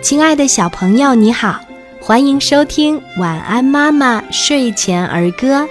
[0.00, 1.60] 亲爱的小朋友，你好，
[2.00, 5.62] 欢迎收听《晚安妈妈睡前儿歌》，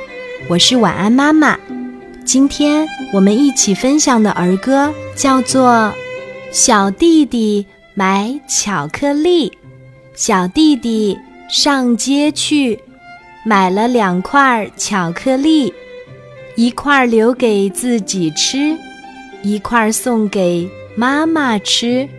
[0.50, 1.58] 我是晚安妈妈。
[2.26, 5.72] 今天我们一起分享的儿歌叫做
[6.52, 9.50] 《小弟弟买巧克力》。
[10.14, 11.18] 小弟弟
[11.48, 12.80] 上街去，
[13.46, 15.74] 买了两块巧克力，
[16.56, 18.78] 一块留给自己吃，
[19.44, 22.10] 一块送给妈妈吃。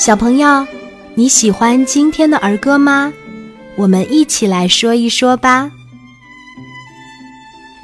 [0.00, 0.66] 小朋友，
[1.14, 3.12] 你喜欢今天的儿歌吗？
[3.76, 5.70] 我们一起来说一说吧。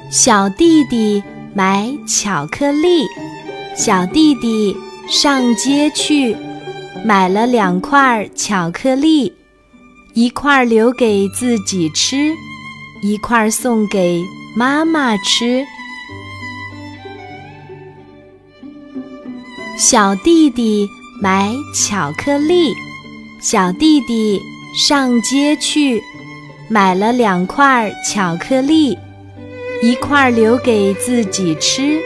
[0.09, 1.21] 小弟弟
[1.53, 3.05] 买巧克力，
[3.75, 4.75] 小弟弟
[5.07, 6.35] 上街去，
[7.05, 9.31] 买了两块巧克力，
[10.15, 12.33] 一块留给自己吃，
[13.03, 14.23] 一块送给
[14.55, 15.63] 妈妈吃。
[19.77, 20.89] 小弟弟。
[21.19, 22.75] 买巧克力，
[23.41, 24.39] 小弟弟
[24.75, 25.99] 上街去，
[26.69, 28.95] 买了两块巧克力，
[29.81, 31.99] 一块留给自己吃，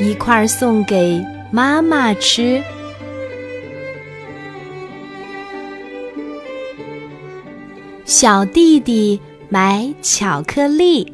[0.00, 2.62] 一块送给妈妈吃。
[8.06, 11.12] 小弟弟买巧克力，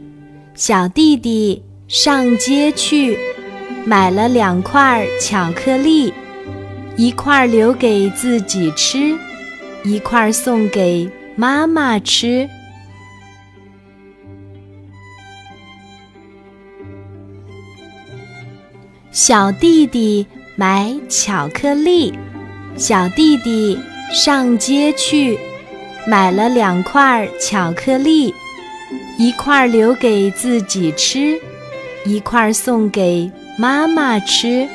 [0.54, 3.18] 小弟弟上街去，
[3.84, 6.14] 买了两块巧克力。
[6.96, 9.18] 一块留给自己吃，
[9.82, 12.48] 一块送给妈妈吃。
[19.10, 22.12] 小弟弟买巧克力，
[22.76, 23.76] 小弟弟
[24.12, 25.36] 上街去，
[26.06, 28.32] 买了两块巧克力，
[29.18, 31.40] 一块留给自己吃，
[32.04, 34.68] 一块送给妈妈吃。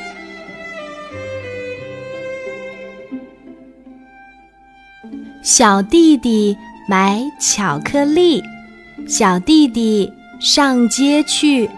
[5.42, 6.56] 小弟弟
[6.86, 8.42] 买巧克力，
[9.08, 11.70] 小弟弟上街去，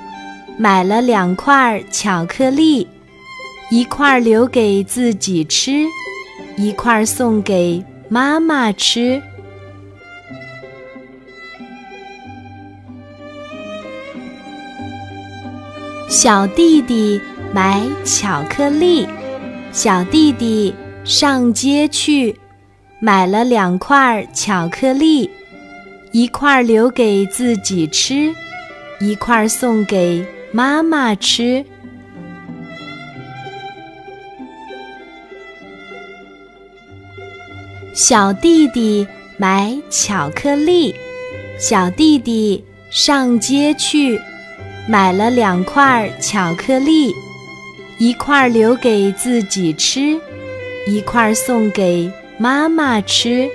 [0.59, 2.88] 买了两块巧克力，
[3.71, 5.87] 一块留给自己吃，
[6.56, 9.22] 一块送给妈妈吃。
[16.09, 17.21] 小弟弟
[17.55, 19.06] 买巧克力，
[19.71, 20.75] 小弟弟
[21.05, 22.37] 上街去。
[23.05, 25.29] 买了两块巧克力，
[26.13, 28.33] 一块留给自己吃，
[29.01, 31.65] 一块送给妈妈吃。
[37.93, 39.05] 小弟弟
[39.37, 40.95] 买巧克力，
[41.59, 44.17] 小弟弟上街去，
[44.89, 47.12] 买了两块巧克力，
[47.99, 50.17] 一块留给自己吃，
[50.87, 52.09] 一块送给。
[52.43, 53.49] 妈妈吃。